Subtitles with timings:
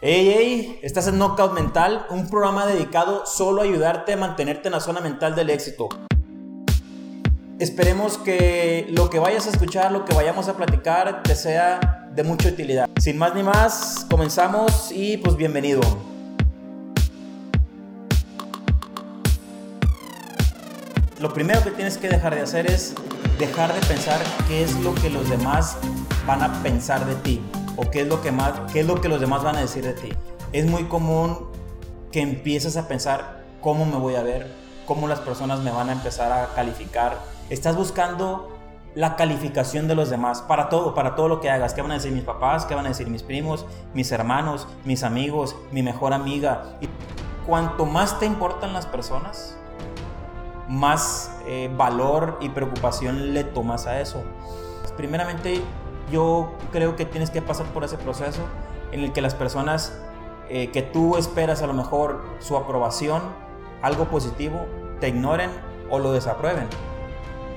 [0.00, 4.72] Hey, hey, estás en Knockout Mental, un programa dedicado solo a ayudarte a mantenerte en
[4.74, 5.88] la zona mental del éxito.
[7.58, 12.22] Esperemos que lo que vayas a escuchar, lo que vayamos a platicar, te sea de
[12.22, 12.88] mucha utilidad.
[13.00, 15.80] Sin más ni más, comenzamos y pues bienvenido.
[21.18, 22.94] Lo primero que tienes que dejar de hacer es
[23.40, 25.76] dejar de pensar qué es lo que los demás
[26.24, 27.42] van a pensar de ti
[27.78, 29.84] o qué es lo que más qué es lo que los demás van a decir
[29.84, 30.10] de ti.
[30.52, 31.48] Es muy común
[32.12, 34.52] que empieces a pensar cómo me voy a ver,
[34.86, 37.18] cómo las personas me van a empezar a calificar.
[37.48, 38.58] Estás buscando
[38.94, 41.74] la calificación de los demás para todo, para todo lo que hagas.
[41.74, 42.64] ¿Qué van a decir mis papás?
[42.64, 43.64] ¿Qué van a decir mis primos,
[43.94, 46.78] mis hermanos, mis amigos, mi mejor amiga?
[47.46, 49.56] Cuanto más te importan las personas,
[50.68, 54.22] más eh, valor y preocupación le tomas a eso.
[54.96, 55.62] Primeramente,
[56.10, 58.42] yo creo que tienes que pasar por ese proceso
[58.92, 59.92] en el que las personas
[60.48, 63.22] eh, que tú esperas a lo mejor su aprobación,
[63.82, 64.66] algo positivo,
[65.00, 65.50] te ignoren
[65.90, 66.66] o lo desaprueben.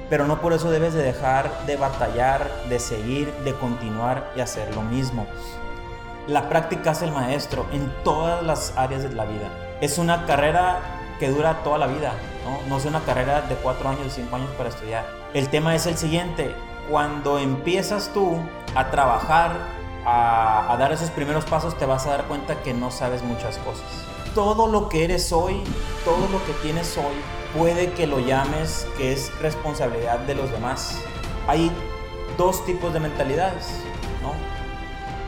[0.09, 4.75] Pero no por eso debes de dejar de batallar, de seguir, de continuar y hacer
[4.75, 5.25] lo mismo.
[6.27, 9.49] La práctica es el maestro en todas las áreas de la vida.
[9.79, 13.87] Es una carrera que dura toda la vida, no, no es una carrera de cuatro
[13.87, 15.05] años, cinco años para estudiar.
[15.35, 16.55] El tema es el siguiente,
[16.89, 18.39] cuando empiezas tú
[18.73, 19.51] a trabajar,
[20.03, 23.85] a, dar esos primeros pasos, te vas a dar cuenta que no sabes muchas cosas.
[24.33, 25.61] Todo lo que eres hoy,
[26.03, 27.13] todo lo que tienes hoy,
[27.55, 30.97] puede que lo llames que es responsabilidad de los demás.
[31.47, 31.71] Hay
[32.35, 33.67] dos tipos de mentalidades,
[34.23, 34.33] ¿no?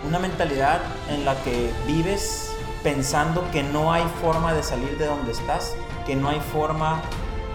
[0.09, 2.52] Una mentalidad en la que vives
[2.83, 7.01] pensando que no hay forma de salir de donde estás, que no hay forma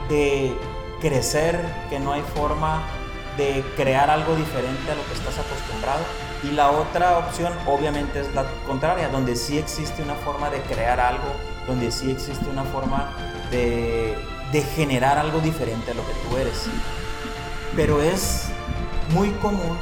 [0.09, 0.57] de
[1.01, 2.83] crecer, que no hay forma
[3.37, 6.01] de crear algo diferente a lo que estás acostumbrado.
[6.43, 10.99] Y la otra opción obviamente es la contraria, donde sí existe una forma de crear
[10.99, 11.33] algo,
[11.67, 13.13] donde sí existe una forma
[13.51, 14.17] de,
[14.53, 16.67] de generar algo diferente a lo que tú eres.
[17.77, 18.49] Pero es
[19.13, 19.79] muy común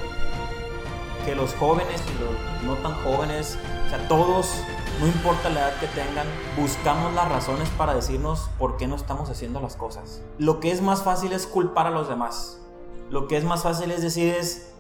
[1.24, 4.60] que los jóvenes y los no tan jóvenes, o sea, todos,
[5.00, 6.26] no importa la edad que tengan,
[6.58, 10.22] buscamos las razones para decirnos por qué no estamos haciendo las cosas.
[10.38, 12.60] Lo que es más fácil es culpar a los demás.
[13.10, 14.72] Lo que es más fácil es decir es,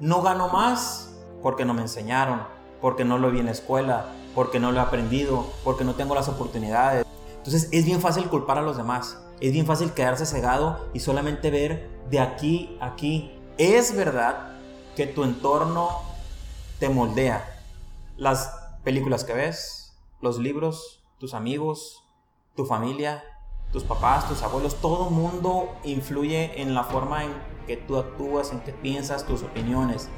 [0.00, 2.42] no gano más porque no me enseñaron,
[2.82, 6.14] porque no lo vi en la escuela, porque no lo he aprendido, porque no tengo
[6.14, 7.06] las oportunidades.
[7.38, 11.50] Entonces es bien fácil culpar a los demás, es bien fácil quedarse cegado y solamente
[11.50, 13.34] ver de aquí a aquí.
[13.56, 14.58] Es verdad
[14.94, 15.88] que tu entorno
[16.78, 17.62] te moldea.
[18.16, 22.04] Las películas que ves, los libros, tus amigos,
[22.56, 23.22] tu familia,
[23.70, 27.30] tus papás, tus abuelos, todo mundo influye en la forma en
[27.66, 30.08] que tú actúas, en que piensas, tus opiniones.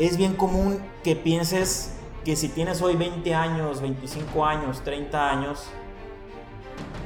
[0.00, 1.94] Es bien común que pienses
[2.24, 5.66] que si tienes hoy 20 años, 25 años, 30 años,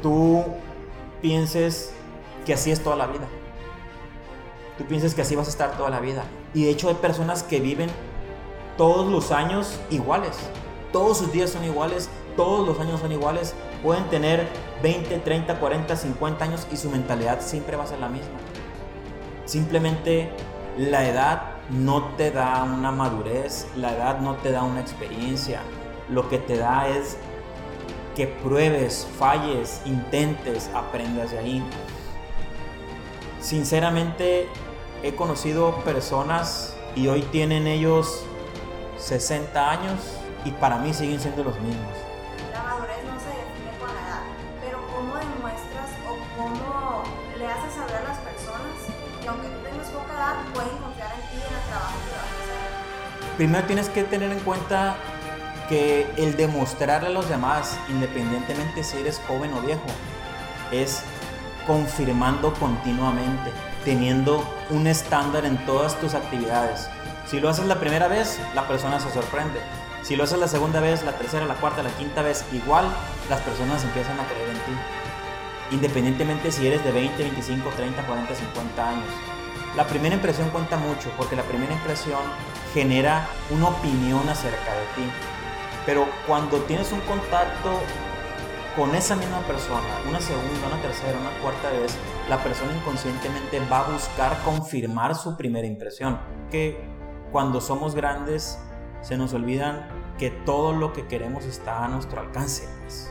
[0.02, 0.42] tú
[1.20, 1.92] pienses
[2.46, 3.28] que así es toda la vida.
[4.78, 6.24] Tú pienses que así vas a estar toda la vida.
[6.54, 7.90] Y de hecho hay personas que viven
[8.78, 10.38] todos los años iguales.
[10.92, 13.54] Todos sus días son iguales, todos los años son iguales.
[13.82, 14.48] Pueden tener
[14.82, 18.38] 20, 30, 40, 50 años y su mentalidad siempre va a ser la misma.
[19.44, 20.30] Simplemente
[20.76, 25.60] la edad no te da una madurez, la edad no te da una experiencia.
[26.08, 27.16] Lo que te da es
[28.16, 31.64] que pruebes, falles, intentes, aprendas de ahí.
[33.40, 34.48] Sinceramente
[35.02, 38.24] he conocido personas y hoy tienen ellos
[38.98, 41.94] 60 años y para mí siguen siendo los mismos.
[42.52, 44.22] La madurez no se define con la edad,
[44.60, 47.02] pero ¿cómo demuestras o cómo
[47.38, 48.76] le haces saber a las personas
[49.20, 52.12] que aunque tú tengas poca edad, pueden confiar en ti y en el trabajo que
[52.12, 53.36] vas a hacer?
[53.36, 54.96] Primero tienes que tener en cuenta
[55.68, 59.86] que el demostrarle a los demás, independientemente si eres joven o viejo,
[60.72, 61.04] es
[61.66, 63.52] confirmando continuamente,
[63.84, 66.88] teniendo un estándar en todas tus actividades.
[67.26, 69.60] Si lo haces la primera vez, la persona se sorprende.
[70.02, 72.86] Si lo haces la segunda vez, la tercera, la cuarta, la quinta vez, igual
[73.28, 74.72] las personas empiezan a creer en ti.
[75.72, 79.08] Independientemente si eres de 20, 25, 30, 40, 50 años.
[79.76, 82.20] La primera impresión cuenta mucho porque la primera impresión
[82.74, 85.10] genera una opinión acerca de ti.
[85.86, 87.78] Pero cuando tienes un contacto
[88.74, 91.96] con esa misma persona, una segunda, una tercera, una cuarta vez,
[92.28, 96.18] la persona inconscientemente va a buscar confirmar su primera impresión.
[96.50, 96.82] Que
[97.30, 98.58] cuando somos grandes
[99.02, 99.86] se nos olvidan
[100.18, 102.68] que todo lo que queremos está a nuestro alcance.
[102.82, 103.10] pues.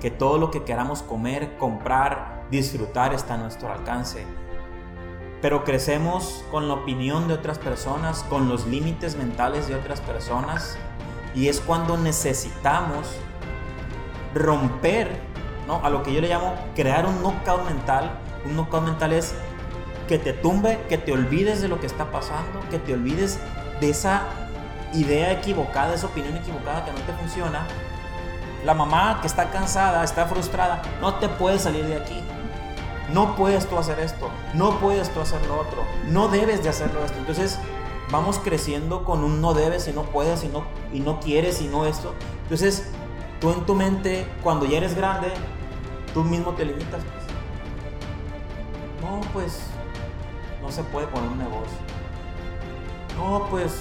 [0.00, 4.24] Que todo lo que queramos comer, comprar, disfrutar está a nuestro alcance.
[5.42, 10.76] Pero crecemos con la opinión de otras personas, con los límites mentales de otras personas
[11.34, 13.16] Y es cuando necesitamos
[14.34, 15.20] romper,
[15.66, 15.84] ¿no?
[15.84, 18.18] A lo que yo le llamo crear un knockout mental.
[18.44, 19.34] Un knockout mental es
[20.08, 23.38] que te tumbe, que te olvides de lo que está pasando, que te olvides
[23.80, 24.49] de esa
[24.92, 27.66] idea equivocada, esa opinión equivocada que no te funciona.
[28.64, 32.22] La mamá que está cansada, está frustrada, no te puedes salir de aquí.
[33.12, 37.04] No puedes tú hacer esto, no puedes tú hacer lo otro, no debes de hacerlo
[37.04, 37.18] esto.
[37.18, 37.58] Entonces
[38.10, 41.66] vamos creciendo con un no debes y no puedes y no, y no quieres y
[41.66, 42.14] no esto.
[42.42, 42.88] Entonces
[43.40, 45.32] tú en tu mente, cuando ya eres grande,
[46.14, 47.02] tú mismo te limitas.
[47.02, 47.24] Pues.
[49.02, 49.60] No, pues
[50.62, 51.78] no se puede poner un negocio.
[53.16, 53.80] No, pues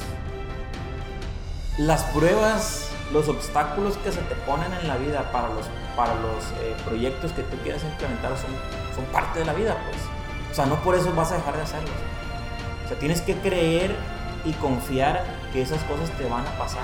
[1.80, 5.66] las pruebas, los obstáculos que se te ponen en la vida para los,
[5.96, 8.52] para los eh, proyectos que tú quieres implementar son,
[8.94, 9.98] son parte de la vida, pues.
[10.52, 11.92] O sea, no por eso vas a dejar de hacerlos.
[12.84, 13.96] O sea, tienes que creer
[14.44, 15.24] y confiar
[15.54, 16.84] que esas cosas te van a pasar,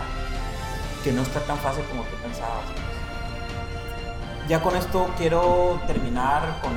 [1.03, 2.63] que no está tan fácil como tú pensabas.
[2.63, 4.47] Pues.
[4.47, 6.71] Ya con esto quiero terminar con,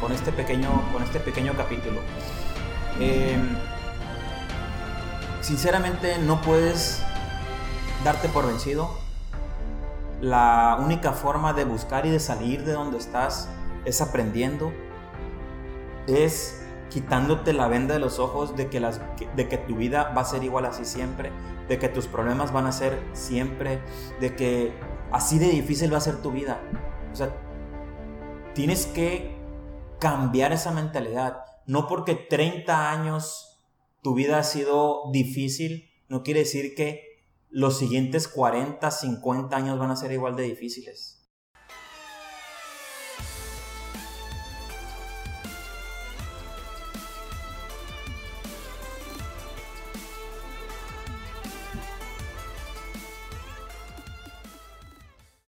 [0.00, 2.00] con, este, pequeño, con este pequeño capítulo.
[2.98, 3.38] Eh,
[5.40, 7.02] sinceramente no puedes
[8.04, 8.90] darte por vencido.
[10.20, 13.48] La única forma de buscar y de salir de donde estás
[13.84, 14.72] es aprendiendo,
[16.06, 19.00] es quitándote la venda de los ojos de que, las,
[19.36, 21.30] de que tu vida va a ser igual así siempre,
[21.68, 23.80] de que tus problemas van a ser siempre,
[24.20, 24.74] de que
[25.10, 26.60] así de difícil va a ser tu vida.
[27.12, 27.30] O sea,
[28.54, 29.38] tienes que
[29.98, 31.44] cambiar esa mentalidad.
[31.66, 33.49] No porque 30 años
[34.02, 37.10] tu vida ha sido difícil, no quiere decir que
[37.48, 41.19] los siguientes 40, 50 años van a ser igual de difíciles.